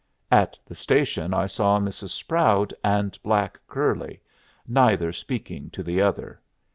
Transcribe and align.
At 0.31 0.57
the 0.65 0.73
station 0.73 1.31
I 1.31 1.45
saw 1.45 1.77
Mrs. 1.79 2.09
Sproud 2.09 2.73
and 2.83 3.15
black 3.21 3.59
curly, 3.67 4.19
neither 4.67 5.13
speaking 5.13 5.69
to 5.73 5.83
the 5.83 6.01
other. 6.01 6.41